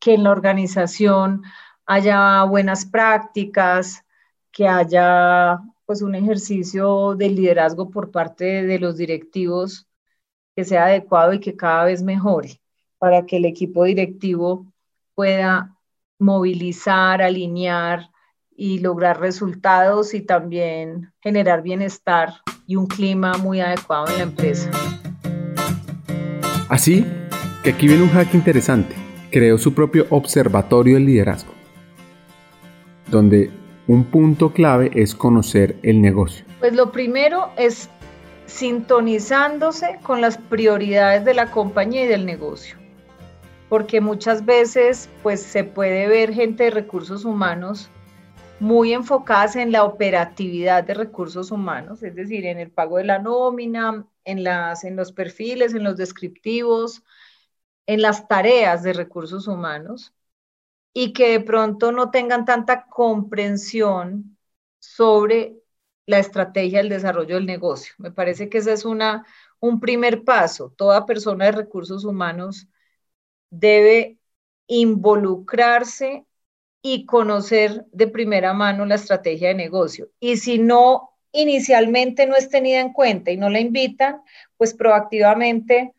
que 0.00 0.14
en 0.14 0.24
la 0.24 0.30
organización 0.30 1.42
haya 1.84 2.44
buenas 2.44 2.86
prácticas, 2.86 4.02
que 4.50 4.66
haya 4.68 5.60
pues 5.84 6.00
un 6.00 6.14
ejercicio 6.14 7.14
de 7.14 7.28
liderazgo 7.28 7.90
por 7.90 8.10
parte 8.10 8.62
de 8.64 8.78
los 8.78 8.96
directivos 8.96 9.86
que 10.56 10.64
sea 10.64 10.86
adecuado 10.86 11.34
y 11.34 11.40
que 11.40 11.56
cada 11.56 11.84
vez 11.84 12.02
mejore 12.02 12.62
para 12.96 13.26
que 13.26 13.36
el 13.36 13.44
equipo 13.44 13.84
directivo 13.84 14.64
pueda 15.14 15.77
movilizar, 16.18 17.22
alinear 17.22 18.10
y 18.56 18.80
lograr 18.80 19.20
resultados 19.20 20.14
y 20.14 20.20
también 20.20 21.12
generar 21.20 21.62
bienestar 21.62 22.34
y 22.66 22.76
un 22.76 22.86
clima 22.86 23.38
muy 23.38 23.60
adecuado 23.60 24.08
en 24.08 24.16
la 24.16 24.22
empresa. 24.24 24.70
Así 26.68 27.06
que 27.62 27.70
aquí 27.70 27.86
viene 27.86 28.02
un 28.02 28.10
hack 28.10 28.34
interesante. 28.34 28.94
Creó 29.30 29.58
su 29.58 29.74
propio 29.74 30.06
observatorio 30.10 30.94
del 30.94 31.06
liderazgo, 31.06 31.52
donde 33.06 33.50
un 33.86 34.04
punto 34.04 34.52
clave 34.52 34.90
es 34.94 35.14
conocer 35.14 35.76
el 35.82 36.00
negocio. 36.00 36.44
Pues 36.58 36.74
lo 36.74 36.92
primero 36.92 37.50
es 37.56 37.88
sintonizándose 38.46 39.98
con 40.02 40.20
las 40.20 40.36
prioridades 40.36 41.24
de 41.24 41.34
la 41.34 41.50
compañía 41.50 42.04
y 42.04 42.06
del 42.06 42.26
negocio. 42.26 42.76
Porque 43.68 44.00
muchas 44.00 44.44
veces 44.44 45.08
pues 45.22 45.42
se 45.42 45.64
puede 45.64 46.08
ver 46.08 46.32
gente 46.32 46.64
de 46.64 46.70
recursos 46.70 47.24
humanos 47.24 47.90
muy 48.60 48.92
enfocadas 48.92 49.56
en 49.56 49.72
la 49.72 49.84
operatividad 49.84 50.84
de 50.84 50.94
recursos 50.94 51.50
humanos, 51.50 52.02
es 52.02 52.14
decir, 52.14 52.46
en 52.46 52.58
el 52.58 52.70
pago 52.70 52.96
de 52.98 53.04
la 53.04 53.18
nómina, 53.18 54.06
en, 54.24 54.42
las, 54.42 54.84
en 54.84 54.96
los 54.96 55.12
perfiles, 55.12 55.74
en 55.74 55.84
los 55.84 55.96
descriptivos, 55.96 57.04
en 57.86 58.02
las 58.02 58.26
tareas 58.28 58.82
de 58.82 58.92
recursos 58.92 59.46
humanos, 59.46 60.14
y 60.92 61.12
que 61.12 61.30
de 61.30 61.40
pronto 61.40 61.92
no 61.92 62.10
tengan 62.10 62.44
tanta 62.44 62.86
comprensión 62.86 64.36
sobre 64.80 65.56
la 66.06 66.18
estrategia 66.18 66.78
del 66.78 66.88
desarrollo 66.88 67.36
del 67.36 67.46
negocio. 67.46 67.94
Me 67.98 68.10
parece 68.10 68.48
que 68.48 68.58
ese 68.58 68.72
es 68.72 68.84
una, 68.84 69.26
un 69.60 69.78
primer 69.80 70.24
paso. 70.24 70.72
Toda 70.76 71.06
persona 71.06 71.46
de 71.46 71.52
recursos 71.52 72.04
humanos 72.04 72.66
debe 73.50 74.18
involucrarse 74.66 76.24
y 76.82 77.06
conocer 77.06 77.86
de 77.92 78.06
primera 78.06 78.52
mano 78.52 78.84
la 78.86 78.94
estrategia 78.94 79.48
de 79.48 79.54
negocio. 79.54 80.10
Y 80.20 80.36
si 80.36 80.58
no, 80.58 81.10
inicialmente 81.32 82.26
no 82.26 82.36
es 82.36 82.48
tenida 82.48 82.80
en 82.80 82.92
cuenta 82.92 83.30
y 83.30 83.36
no 83.36 83.50
la 83.50 83.60
invitan, 83.60 84.22
pues 84.56 84.74
proactivamente 84.74 85.94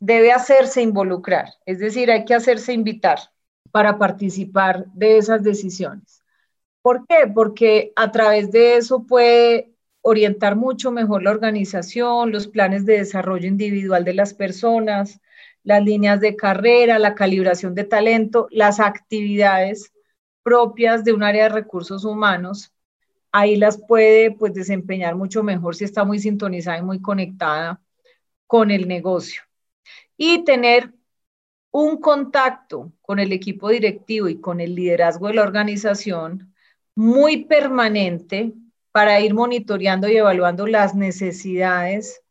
debe 0.00 0.32
hacerse 0.32 0.82
involucrar, 0.82 1.54
es 1.64 1.78
decir, 1.78 2.10
hay 2.10 2.26
que 2.26 2.34
hacerse 2.34 2.74
invitar 2.74 3.18
para 3.70 3.98
participar 3.98 4.84
de 4.92 5.16
esas 5.16 5.42
decisiones. 5.42 6.22
¿Por 6.82 7.06
qué? 7.06 7.26
Porque 7.34 7.92
a 7.96 8.12
través 8.12 8.50
de 8.52 8.76
eso 8.76 9.06
puede 9.06 9.72
orientar 10.02 10.56
mucho 10.56 10.90
mejor 10.90 11.22
la 11.22 11.30
organización, 11.30 12.30
los 12.30 12.46
planes 12.46 12.84
de 12.84 12.98
desarrollo 12.98 13.48
individual 13.48 14.04
de 14.04 14.12
las 14.12 14.34
personas, 14.34 15.20
las 15.64 15.82
líneas 15.82 16.20
de 16.20 16.36
carrera, 16.36 16.98
la 16.98 17.14
calibración 17.14 17.74
de 17.74 17.84
talento, 17.84 18.46
las 18.50 18.80
actividades 18.80 19.92
propias 20.42 21.04
de 21.04 21.12
un 21.12 21.22
área 21.22 21.44
de 21.44 21.48
recursos 21.48 22.04
humanos, 22.04 22.72
ahí 23.32 23.56
las 23.56 23.78
puede 23.78 24.30
pues 24.30 24.54
desempeñar 24.54 25.16
mucho 25.16 25.42
mejor 25.42 25.74
si 25.74 25.84
está 25.84 26.04
muy 26.04 26.20
sintonizada 26.20 26.78
y 26.78 26.82
muy 26.82 27.00
conectada 27.00 27.80
con 28.46 28.70
el 28.70 28.86
negocio. 28.86 29.42
Y 30.16 30.44
tener 30.44 30.92
un 31.72 32.00
contacto 32.00 32.92
con 33.02 33.18
el 33.18 33.32
equipo 33.32 33.68
directivo 33.70 34.28
y 34.28 34.40
con 34.40 34.60
el 34.60 34.76
liderazgo 34.76 35.26
de 35.26 35.34
la 35.34 35.42
organización 35.42 36.54
muy 36.94 37.46
permanente 37.46 38.52
para 38.92 39.20
ir 39.20 39.34
monitoreando 39.34 40.08
y 40.08 40.16
evaluando 40.16 40.68
las 40.68 40.94
necesidades 40.94 42.22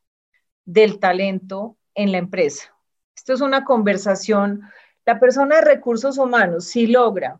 del 0.63 0.99
talento 0.99 1.77
en 1.93 2.13
la 2.13 2.19
empresa. 2.19 2.72
Esto 3.15 3.33
es 3.33 3.41
una 3.41 3.63
conversación. 3.63 4.61
La 5.05 5.19
persona 5.19 5.57
de 5.57 5.61
recursos 5.61 6.17
humanos, 6.17 6.65
si 6.65 6.87
logra 6.87 7.39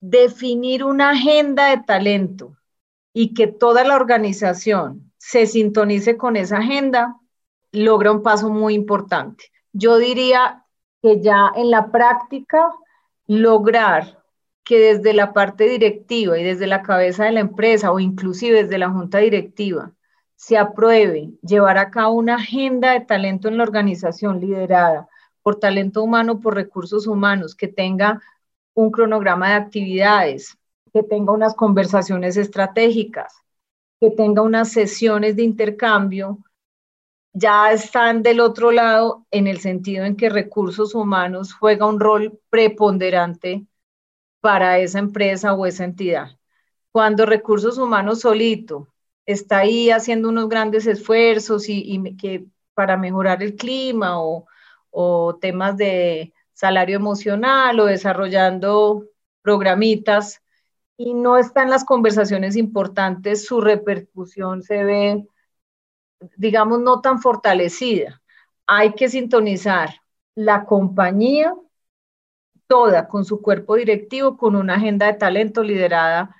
definir 0.00 0.84
una 0.84 1.10
agenda 1.10 1.70
de 1.70 1.82
talento 1.82 2.56
y 3.12 3.34
que 3.34 3.46
toda 3.46 3.84
la 3.84 3.96
organización 3.96 5.12
se 5.18 5.46
sintonice 5.46 6.16
con 6.16 6.36
esa 6.36 6.58
agenda, 6.58 7.16
logra 7.70 8.10
un 8.10 8.22
paso 8.22 8.50
muy 8.50 8.74
importante. 8.74 9.52
Yo 9.72 9.98
diría 9.98 10.64
que 11.02 11.20
ya 11.20 11.52
en 11.54 11.70
la 11.70 11.90
práctica 11.90 12.70
lograr 13.26 14.22
que 14.64 14.78
desde 14.78 15.12
la 15.12 15.32
parte 15.32 15.64
directiva 15.68 16.38
y 16.38 16.44
desde 16.44 16.66
la 16.66 16.82
cabeza 16.82 17.24
de 17.24 17.32
la 17.32 17.40
empresa 17.40 17.92
o 17.92 18.00
inclusive 18.00 18.62
desde 18.64 18.78
la 18.78 18.90
junta 18.90 19.18
directiva 19.18 19.92
se 20.42 20.58
apruebe 20.58 21.30
llevar 21.40 21.78
a 21.78 21.92
cabo 21.92 22.14
una 22.14 22.34
agenda 22.34 22.94
de 22.94 23.02
talento 23.02 23.46
en 23.46 23.58
la 23.58 23.62
organización 23.62 24.40
liderada 24.40 25.08
por 25.40 25.60
talento 25.60 26.02
humano, 26.02 26.40
por 26.40 26.56
recursos 26.56 27.06
humanos, 27.06 27.54
que 27.54 27.68
tenga 27.68 28.20
un 28.74 28.90
cronograma 28.90 29.50
de 29.50 29.54
actividades, 29.54 30.58
que 30.92 31.04
tenga 31.04 31.32
unas 31.32 31.54
conversaciones 31.54 32.36
estratégicas, 32.36 33.32
que 34.00 34.10
tenga 34.10 34.42
unas 34.42 34.72
sesiones 34.72 35.36
de 35.36 35.44
intercambio, 35.44 36.38
ya 37.32 37.70
están 37.70 38.24
del 38.24 38.40
otro 38.40 38.72
lado 38.72 39.24
en 39.30 39.46
el 39.46 39.60
sentido 39.60 40.04
en 40.04 40.16
que 40.16 40.28
recursos 40.28 40.96
humanos 40.96 41.54
juega 41.54 41.86
un 41.86 42.00
rol 42.00 42.40
preponderante 42.50 43.64
para 44.40 44.80
esa 44.80 44.98
empresa 44.98 45.54
o 45.54 45.66
esa 45.66 45.84
entidad. 45.84 46.36
Cuando 46.90 47.26
recursos 47.26 47.78
humanos 47.78 48.22
solito 48.22 48.91
está 49.26 49.58
ahí 49.58 49.90
haciendo 49.90 50.28
unos 50.28 50.48
grandes 50.48 50.86
esfuerzos 50.86 51.68
y, 51.68 52.16
que 52.16 52.46
para 52.74 52.96
mejorar 52.96 53.42
el 53.42 53.54
clima 53.56 54.22
o, 54.22 54.46
o 54.90 55.36
temas 55.40 55.76
de 55.76 56.32
salario 56.52 56.96
emocional 56.96 57.78
o 57.80 57.86
desarrollando 57.86 59.04
programitas 59.42 60.42
y 60.96 61.14
no 61.14 61.38
están 61.38 61.70
las 61.70 61.84
conversaciones 61.84 62.56
importantes, 62.56 63.46
su 63.46 63.60
repercusión 63.60 64.62
se 64.62 64.84
ve 64.84 65.26
digamos, 66.36 66.80
no 66.80 67.00
tan 67.00 67.20
fortalecida. 67.20 68.20
Hay 68.66 68.94
que 68.94 69.08
sintonizar 69.08 69.90
la 70.34 70.64
compañía 70.64 71.54
toda 72.66 73.08
con 73.08 73.24
su 73.24 73.42
cuerpo 73.42 73.76
directivo, 73.76 74.36
con 74.36 74.56
una 74.56 74.76
agenda 74.76 75.06
de 75.06 75.14
talento 75.14 75.62
liderada 75.62 76.34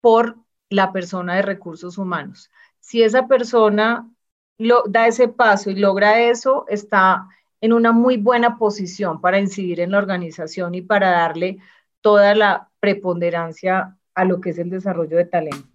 por 0.00 0.36
la 0.72 0.92
persona 0.92 1.36
de 1.36 1.42
recursos 1.42 1.98
humanos. 1.98 2.50
Si 2.80 3.02
esa 3.02 3.26
persona 3.26 4.10
lo, 4.58 4.82
da 4.88 5.06
ese 5.06 5.28
paso 5.28 5.70
y 5.70 5.76
logra 5.76 6.20
eso, 6.20 6.64
está 6.68 7.28
en 7.60 7.72
una 7.72 7.92
muy 7.92 8.16
buena 8.16 8.58
posición 8.58 9.20
para 9.20 9.38
incidir 9.38 9.80
en 9.80 9.92
la 9.92 9.98
organización 9.98 10.74
y 10.74 10.82
para 10.82 11.10
darle 11.10 11.58
toda 12.00 12.34
la 12.34 12.70
preponderancia 12.80 13.96
a 14.14 14.24
lo 14.24 14.40
que 14.40 14.50
es 14.50 14.58
el 14.58 14.70
desarrollo 14.70 15.16
de 15.16 15.24
talento. 15.24 15.68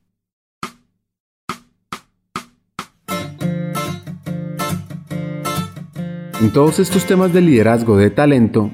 En 6.39 6.54
todos 6.54 6.77
estos 6.80 7.06
temas 7.06 7.34
de 7.34 7.42
liderazgo, 7.42 7.98
de 7.98 8.12
talento, 8.12 8.70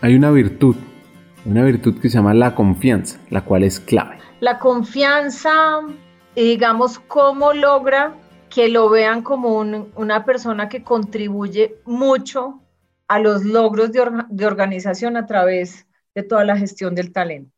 hay 0.00 0.16
una 0.16 0.32
virtud, 0.32 0.74
una 1.44 1.62
virtud 1.62 2.00
que 2.00 2.08
se 2.08 2.16
llama 2.16 2.34
la 2.34 2.56
confianza, 2.56 3.20
la 3.30 3.42
cual 3.44 3.62
es 3.62 3.78
clave. 3.78 4.18
La 4.40 4.58
confianza, 4.58 5.80
digamos, 6.34 6.98
cómo 6.98 7.52
logra 7.52 8.14
que 8.50 8.68
lo 8.68 8.88
vean 8.88 9.22
como 9.22 9.58
una 9.58 10.24
persona 10.24 10.68
que 10.68 10.84
contribuye 10.84 11.80
mucho 11.84 12.60
a 13.08 13.18
los 13.18 13.44
logros 13.44 13.92
de, 13.92 14.24
de 14.28 14.46
organización 14.46 15.16
a 15.16 15.26
través 15.26 15.86
de 16.14 16.22
toda 16.22 16.44
la 16.44 16.56
gestión 16.56 16.94
del 16.94 17.12
talento. 17.12 17.52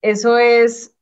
Eso 0.00 0.38
es, 0.38 0.94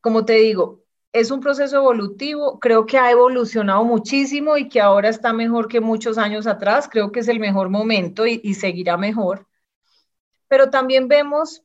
como 0.00 0.24
te 0.24 0.34
digo, 0.34 0.82
es 1.12 1.30
un 1.30 1.40
proceso 1.40 1.76
evolutivo, 1.76 2.58
creo 2.58 2.86
que 2.86 2.98
ha 2.98 3.10
evolucionado 3.10 3.84
muchísimo 3.84 4.56
y 4.56 4.68
que 4.68 4.80
ahora 4.80 5.10
está 5.10 5.32
mejor 5.32 5.68
que 5.68 5.80
muchos 5.80 6.16
años 6.16 6.46
atrás, 6.46 6.88
creo 6.90 7.12
que 7.12 7.20
es 7.20 7.28
el 7.28 7.38
mejor 7.38 7.68
momento 7.68 8.26
y, 8.26 8.54
seguirá 8.54 8.96
mejor. 8.96 9.46
Pero 10.48 10.70
también 10.70 11.08
vemos, 11.08 11.62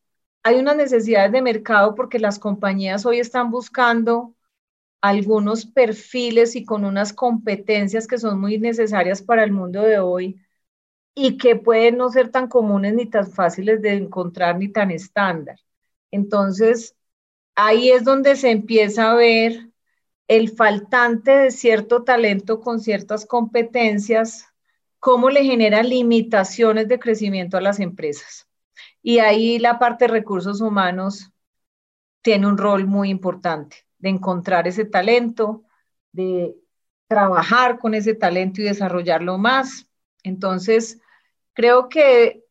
hay 0.48 0.60
unas 0.60 0.78
necesidades 0.78 1.34
de 1.34 1.42
mercado 1.42 1.94
porque 1.94 2.20
las 2.20 2.40
compañías 2.40 3.06
hoy 3.06 3.20
están 3.20 3.52
buscando 3.52 4.34
algunos 5.02 5.66
perfiles 5.66 6.56
y 6.56 6.64
con 6.64 6.86
unas 6.86 7.12
competencias 7.12 8.08
que 8.08 8.18
son 8.18 8.40
muy 8.40 8.58
necesarias 8.58 9.22
para 9.22 9.44
el 9.44 9.52
mundo 9.52 9.82
de 9.82 10.00
hoy 10.00 10.40
y 11.14 11.38
que 11.38 11.58
pueden 11.58 11.98
no 11.98 12.10
ser 12.10 12.30
tan 12.30 12.48
comunes 12.48 12.94
ni 12.94 13.08
tan 13.08 13.30
fáciles 13.30 13.82
de 13.82 13.96
encontrar 13.96 14.58
ni 14.58 14.70
tan 14.70 14.90
estándar. 14.90 15.60
Entonces, 16.12 16.96
ahí 17.54 17.92
es 17.92 18.06
donde 18.06 18.38
se 18.38 18.52
empieza 18.52 19.12
a 19.12 19.16
ver 19.16 19.70
el 20.30 20.50
faltante 20.52 21.32
de 21.32 21.52
cierto 21.52 22.06
talento 22.06 22.62
con 22.62 22.80
ciertas 22.80 23.26
competencias, 23.26 24.46
cómo 25.00 25.30
le 25.30 25.44
genera 25.44 25.84
limitaciones 25.84 26.88
de 26.88 27.00
crecimiento 27.00 27.58
a 27.58 27.62
las 27.62 27.82
empresas. 27.82 28.47
Y 29.02 29.20
ahí 29.20 29.60
la 29.60 29.80
parte 29.80 30.06
de 30.06 30.12
recursos 30.12 30.62
humanos 30.62 31.32
tiene 32.22 32.48
un 32.48 32.58
rol 32.58 32.86
muy 32.86 33.10
importante 33.10 33.86
de 34.00 34.10
encontrar 34.10 34.68
ese 34.68 34.86
talento, 34.86 35.64
de 36.12 36.56
trabajar 37.08 37.80
con 37.80 37.94
ese 37.94 38.14
talento 38.14 38.62
y 38.62 38.66
desarrollarlo 38.66 39.38
más. 39.38 39.90
Entonces, 40.24 41.00
creo 41.54 41.90
que, 41.90 42.44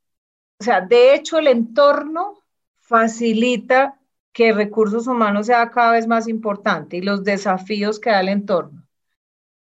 o 0.58 0.64
sea, 0.64 0.80
de 0.80 1.14
hecho 1.14 1.38
el 1.38 1.48
entorno 1.48 2.42
facilita 2.76 4.00
que 4.32 4.52
recursos 4.52 5.06
humanos 5.06 5.46
sea 5.46 5.70
cada 5.70 5.92
vez 5.92 6.06
más 6.06 6.28
importante 6.28 6.98
y 6.98 7.02
los 7.02 7.24
desafíos 7.24 7.98
que 7.98 8.10
da 8.10 8.20
el 8.20 8.28
entorno, 8.28 8.86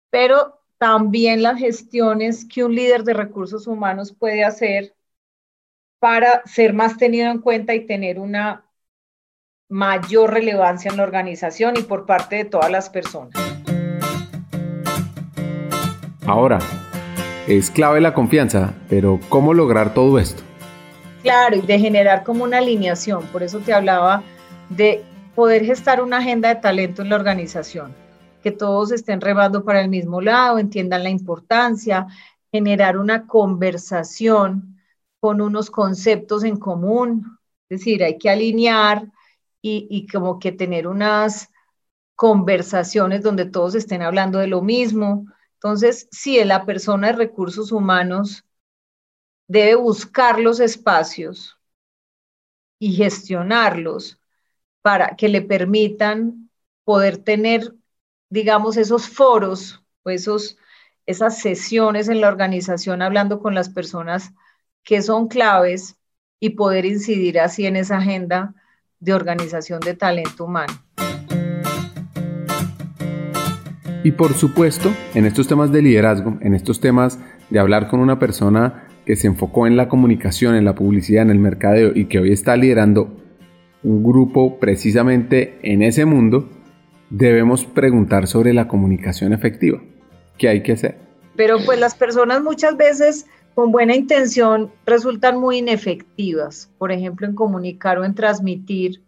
pero 0.09 0.59
también 0.77 1.41
las 1.41 1.57
gestiones 1.57 2.45
que 2.45 2.63
un 2.63 2.75
líder 2.75 3.03
de 3.03 3.13
recursos 3.13 3.65
humanos 3.67 4.13
puede 4.13 4.43
hacer 4.43 4.96
para 5.99 6.41
ser 6.45 6.73
más 6.73 6.97
tenido 6.97 7.31
en 7.31 7.39
cuenta 7.39 7.73
y 7.73 7.85
tener 7.85 8.19
una 8.19 8.65
mayor 9.69 10.33
relevancia 10.33 10.91
en 10.91 10.97
la 10.97 11.03
organización 11.03 11.75
y 11.77 11.83
por 11.83 12.05
parte 12.05 12.37
de 12.37 12.45
todas 12.45 12.71
las 12.71 12.89
personas. 12.89 13.33
Ahora, 16.25 16.59
es 17.47 17.71
clave 17.71 18.01
la 18.01 18.13
confianza, 18.13 18.73
pero 18.89 19.19
¿cómo 19.29 19.53
lograr 19.53 19.93
todo 19.93 20.19
esto? 20.19 20.43
Claro, 21.23 21.57
y 21.57 21.61
de 21.61 21.79
generar 21.79 22.23
como 22.23 22.43
una 22.43 22.59
alineación, 22.59 23.23
por 23.27 23.43
eso 23.43 23.59
te 23.59 23.73
hablaba 23.73 24.23
de 24.69 25.03
poder 25.35 25.65
gestar 25.65 26.01
una 26.01 26.17
agenda 26.17 26.49
de 26.49 26.55
talento 26.61 27.01
en 27.01 27.09
la 27.09 27.15
organización, 27.15 27.93
que 28.43 28.51
todos 28.51 28.91
estén 28.91 29.21
remando 29.21 29.63
para 29.63 29.81
el 29.81 29.89
mismo 29.89 30.21
lado, 30.21 30.59
entiendan 30.59 31.03
la 31.03 31.09
importancia, 31.09 32.07
generar 32.51 32.97
una 32.97 33.27
conversación 33.27 34.76
con 35.19 35.41
unos 35.41 35.69
conceptos 35.71 36.43
en 36.43 36.57
común, 36.57 37.39
es 37.69 37.79
decir, 37.79 38.03
hay 38.03 38.17
que 38.17 38.29
alinear 38.29 39.11
y, 39.61 39.87
y 39.89 40.07
como 40.07 40.39
que 40.39 40.51
tener 40.51 40.87
unas 40.87 41.49
conversaciones 42.15 43.23
donde 43.23 43.45
todos 43.45 43.75
estén 43.75 44.01
hablando 44.01 44.39
de 44.39 44.47
lo 44.47 44.61
mismo. 44.61 45.27
Entonces, 45.55 46.07
si 46.11 46.43
la 46.43 46.65
persona 46.65 47.07
de 47.07 47.13
recursos 47.13 47.71
humanos 47.71 48.45
debe 49.47 49.75
buscar 49.75 50.39
los 50.39 50.59
espacios 50.59 51.57
y 52.79 52.93
gestionarlos 52.93 54.19
para 54.81 55.15
que 55.15 55.29
le 55.29 55.41
permitan 55.41 56.49
poder 56.83 57.17
tener, 57.17 57.75
digamos, 58.29 58.77
esos 58.77 59.09
foros 59.09 59.83
o 60.03 60.09
esos, 60.09 60.57
esas 61.05 61.39
sesiones 61.39 62.07
en 62.09 62.21
la 62.21 62.29
organización 62.29 63.01
hablando 63.01 63.39
con 63.41 63.55
las 63.55 63.69
personas 63.69 64.33
que 64.87 65.01
son 65.01 65.27
claves 65.27 65.97
y 66.39 66.51
poder 66.51 66.85
incidir 66.85 67.41
así 67.41 67.65
en 67.65 67.75
esa 67.75 67.97
agenda 67.97 68.55
de 69.01 69.13
organización 69.13 69.81
de 69.81 69.93
talento 69.93 70.45
humano. 70.45 70.73
Y 74.05 74.11
por 74.13 74.33
supuesto, 74.33 74.89
en 75.13 75.25
estos 75.25 75.49
temas 75.49 75.73
de 75.73 75.81
liderazgo, 75.81 76.37
en 76.39 76.55
estos 76.55 76.79
temas 76.79 77.19
de 77.49 77.59
hablar 77.59 77.89
con 77.89 77.99
una 77.99 78.17
persona 78.17 78.87
que 79.05 79.17
se 79.17 79.27
enfocó 79.27 79.67
en 79.67 79.75
la 79.75 79.89
comunicación, 79.89 80.55
en 80.55 80.63
la 80.63 80.73
publicidad, 80.73 81.23
en 81.23 81.31
el 81.31 81.39
mercadeo 81.39 81.91
y 81.93 82.05
que 82.05 82.19
hoy 82.19 82.31
está 82.31 82.55
liderando 82.55 83.13
un 83.83 84.03
grupo 84.03 84.57
precisamente 84.57 85.59
en 85.63 85.81
ese 85.81 86.05
mundo, 86.05 86.49
debemos 87.09 87.65
preguntar 87.65 88.25
sobre 88.27 88.53
la 88.53 88.69
comunicación 88.69 89.33
efectiva. 89.33 89.81
¿Qué 90.37 90.47
hay 90.47 90.63
que 90.63 90.71
hacer? 90.71 90.97
Pero 91.35 91.57
pues 91.65 91.77
las 91.77 91.93
personas 91.93 92.41
muchas 92.41 92.77
veces 92.77 93.27
con 93.57 93.71
buena 93.71 93.95
intención 93.95 94.71
resultan 94.85 95.39
muy 95.39 95.57
inefectivas, 95.57 96.71
por 96.77 96.91
ejemplo, 96.91 97.25
en 97.25 97.33
comunicar 97.33 97.97
o 97.97 98.05
en 98.05 98.13
transmitir 98.13 99.03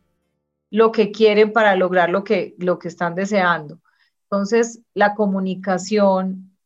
lo 0.72 0.92
que 0.92 1.12
quieren 1.12 1.54
para 1.54 1.76
lograr 1.76 2.10
lo 2.10 2.24
que, 2.24 2.56
lo 2.58 2.80
que 2.80 2.88
están 2.88 3.14
deseando. 3.14 3.80
Entonces, 4.24 4.80
la 4.96 5.14
comunicación 5.14 6.58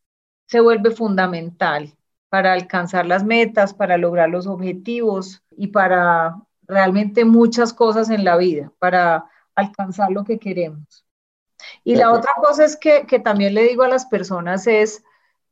se 0.46 0.62
vuelve 0.62 0.92
fundamental 0.92 1.94
para 2.30 2.54
alcanzar 2.54 3.06
las 3.06 3.26
metas, 3.26 3.74
para 3.74 3.98
lograr 3.98 4.30
los 4.30 4.48
objetivos 4.48 5.44
y 5.52 5.68
para 5.68 6.38
realmente 6.62 7.26
muchas 7.26 7.74
cosas 7.74 8.10
en 8.10 8.24
la 8.24 8.38
vida, 8.38 8.72
para 8.80 9.26
alcanzar 9.56 10.10
lo 10.10 10.24
que 10.24 10.40
queremos. 10.40 11.06
Y 11.84 11.96
la 11.96 12.14
otra 12.14 12.32
cosa 12.38 12.64
es 12.64 12.78
que, 12.78 13.06
que 13.08 13.20
también 13.20 13.54
le 13.54 13.64
digo 13.64 13.84
a 13.84 13.90
las 13.90 14.06
personas 14.06 14.68
es, 14.68 15.04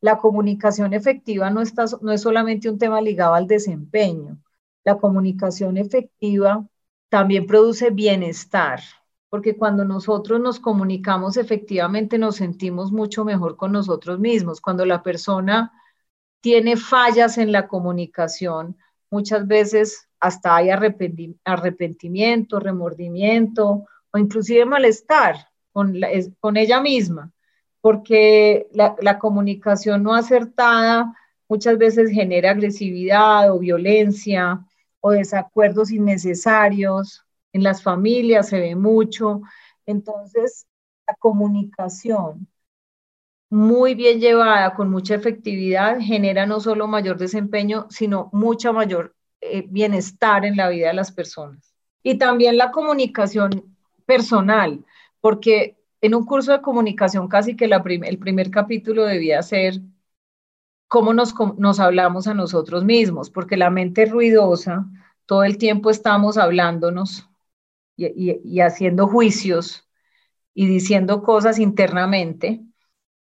la 0.02 0.18
comunicación 0.18 0.94
efectiva 0.94 1.50
no, 1.52 1.62
está, 1.62 1.86
no 2.02 2.12
es 2.12 2.22
solamente 2.22 2.70
un 2.70 2.80
tema 2.80 3.00
ligado 3.02 3.36
al 3.36 3.48
desempeño. 3.48 4.40
La 4.84 4.98
comunicación 4.98 5.78
efectiva 5.78 6.68
también 7.10 7.46
produce 7.46 7.92
bienestar, 7.92 8.82
porque 9.30 9.56
cuando 9.56 9.86
nosotros 9.86 10.42
nos 10.42 10.60
comunicamos 10.60 11.38
efectivamente 11.38 12.18
nos 12.18 12.38
sentimos 12.38 12.92
mucho 12.92 13.24
mejor 13.24 13.58
con 13.58 13.72
nosotros 13.72 14.20
mismos. 14.20 14.60
Cuando 14.60 14.86
la 14.86 15.04
persona 15.04 15.72
tiene 16.42 16.78
fallas 16.78 17.38
en 17.38 17.52
la 17.52 17.68
comunicación, 17.68 18.78
muchas 19.12 19.46
veces 19.46 20.10
hasta 20.20 20.56
hay 20.56 20.70
arrepentimiento, 20.72 22.60
remordimiento 22.60 23.86
o 24.12 24.18
inclusive 24.18 24.66
malestar 24.66 25.36
con, 25.72 25.96
con 26.40 26.58
ella 26.58 26.82
misma 26.82 27.32
porque 27.82 28.68
la, 28.72 29.20
comunicación 29.20 30.04
no 30.04 30.14
acertada 30.14 31.14
muchas 31.50 31.78
veces 31.78 32.12
genera 32.12 32.52
agresividad 32.52 33.52
o 33.52 33.60
violencia 33.60 34.66
o 35.00 35.12
desacuerdos 35.12 35.92
innecesarios. 35.92 37.26
En 37.54 37.64
las 37.64 37.84
familias 37.84 38.50
se 38.50 38.60
ve 38.60 38.76
mucho. 38.76 39.42
Entonces, 39.86 40.68
la 41.08 41.16
comunicación 41.16 42.48
muy 43.50 43.96
bien 43.96 44.22
llevada, 44.22 44.74
con 44.76 44.90
mucha 44.90 45.16
efectividad, 45.16 46.00
genera 46.00 46.46
no 46.46 46.62
solo 46.62 46.88
mayor 46.88 47.18
desempeño, 47.18 47.88
sino 47.90 48.30
mucha 48.32 48.72
mayor 48.72 49.14
eh, 49.42 49.66
bienestar 49.68 50.46
en 50.46 50.56
la 50.56 50.70
vida 50.70 50.88
de 50.88 50.94
las 50.94 51.12
personas. 51.12 51.74
Y 52.04 52.18
también 52.18 52.58
la 52.58 52.72
comunicación 52.72 53.76
personal, 54.06 54.86
porque 55.20 55.81
en 56.02 56.16
un 56.16 56.26
curso 56.26 56.52
de 56.52 56.62
comunicación 56.62 57.28
casi 57.28 57.56
que 57.56 57.66
el 57.66 58.20
primer 58.20 58.52
capítulo 58.52 59.06
debía 59.06 59.42
ser 59.44 59.82
cómo 60.92 61.14
nos, 61.14 61.80
hablamos 61.80 62.28
a 62.28 62.34
nosotros 62.34 62.84
mismos, 62.84 63.30
porque 63.30 63.56
la 63.56 63.70
mente 63.70 64.06
ruidosa, 64.06 64.86
todo 65.26 65.46
el 65.46 65.58
tiempo 65.58 65.90
estamos 65.90 66.38
hablándonos 66.38 67.30
y, 67.96 68.60
haciendo 68.60 69.08
juicios 69.08 69.88
y 70.54 70.68
diciendo 70.68 71.24
cosas 71.24 71.60
internamente, 71.60 72.62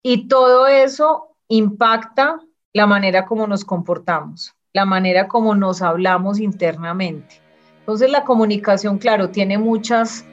y 0.01 0.27
todo 0.27 0.65
eso 0.65 1.37
impacta 1.49 2.39
la 2.73 2.87
manera 2.87 3.27
como 3.27 3.45
nos 3.45 3.63
comportamos, 3.63 4.55
la 4.73 4.85
manera 4.85 5.27
como 5.27 5.53
nos 5.53 5.83
hablamos 5.83 6.39
internamente. 6.39 7.41
Entonces 7.81 8.09
la 8.09 8.23
comunicación, 8.23 8.97
claro, 8.97 9.29
tiene 9.29 9.59
muchas 9.59 10.25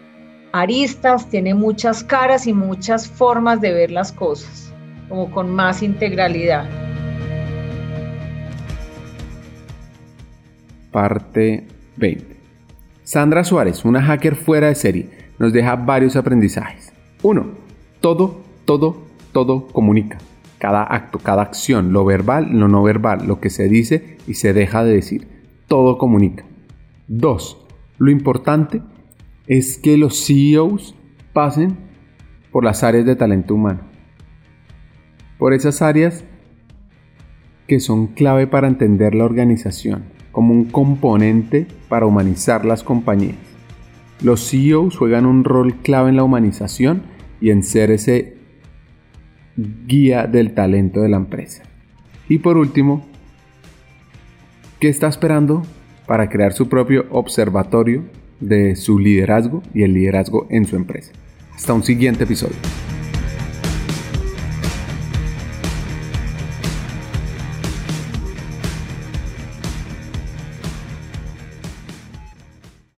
aristas, 0.52 1.28
tiene 1.28 1.54
muchas 1.54 2.02
caras 2.04 2.46
y 2.46 2.52
muchas 2.52 3.08
formas 3.08 3.60
de 3.60 3.72
ver 3.72 3.90
las 3.90 4.12
cosas, 4.12 4.72
como 5.08 5.30
con 5.30 5.54
más 5.54 5.82
integralidad. 5.82 6.68
Parte 10.90 11.66
20. 11.96 12.36
Sandra 13.04 13.44
Suárez, 13.44 13.84
una 13.84 14.02
hacker 14.02 14.36
fuera 14.36 14.68
de 14.68 14.74
serie, 14.74 15.10
nos 15.38 15.52
deja 15.52 15.76
varios 15.76 16.16
aprendizajes. 16.16 16.92
1. 17.22 17.46
Todo, 18.00 18.40
todo, 18.64 19.02
todo 19.32 19.66
comunica. 19.68 20.18
Cada 20.58 20.82
acto, 20.82 21.18
cada 21.18 21.42
acción, 21.42 21.92
lo 21.92 22.04
verbal, 22.04 22.50
lo 22.52 22.68
no 22.68 22.82
verbal, 22.82 23.26
lo 23.26 23.40
que 23.40 23.50
se 23.50 23.68
dice 23.68 24.18
y 24.26 24.34
se 24.34 24.52
deja 24.52 24.82
de 24.82 24.94
decir. 24.94 25.28
Todo 25.68 25.98
comunica. 25.98 26.44
2. 27.06 27.58
Lo 27.98 28.10
importante 28.10 28.82
es 29.48 29.78
que 29.78 29.96
los 29.96 30.26
CEOs 30.26 30.94
pasen 31.32 31.76
por 32.52 32.64
las 32.64 32.84
áreas 32.84 33.06
de 33.06 33.16
talento 33.16 33.54
humano. 33.54 33.80
Por 35.38 35.54
esas 35.54 35.80
áreas 35.80 36.24
que 37.66 37.80
son 37.80 38.08
clave 38.08 38.46
para 38.46 38.68
entender 38.68 39.14
la 39.14 39.24
organización 39.24 40.04
como 40.32 40.52
un 40.52 40.66
componente 40.66 41.66
para 41.88 42.06
humanizar 42.06 42.64
las 42.64 42.84
compañías. 42.84 43.36
Los 44.22 44.50
CEOs 44.50 44.96
juegan 44.96 45.26
un 45.26 45.44
rol 45.44 45.76
clave 45.76 46.10
en 46.10 46.16
la 46.16 46.24
humanización 46.24 47.02
y 47.40 47.50
en 47.50 47.62
ser 47.62 47.90
ese 47.90 48.36
guía 49.86 50.26
del 50.26 50.54
talento 50.54 51.00
de 51.00 51.08
la 51.08 51.16
empresa. 51.16 51.62
Y 52.28 52.38
por 52.38 52.58
último, 52.58 53.06
¿qué 54.78 54.88
está 54.88 55.08
esperando 55.08 55.62
para 56.06 56.28
crear 56.28 56.52
su 56.52 56.68
propio 56.68 57.06
observatorio 57.10 58.04
de 58.40 58.76
su 58.76 58.98
liderazgo 58.98 59.62
y 59.74 59.82
el 59.82 59.94
liderazgo 59.94 60.46
en 60.50 60.66
su 60.66 60.76
empresa. 60.76 61.12
Hasta 61.54 61.72
un 61.72 61.82
siguiente 61.82 62.24
episodio. 62.24 62.56